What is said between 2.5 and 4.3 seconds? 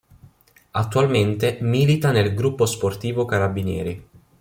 Sportivo Carabinieri.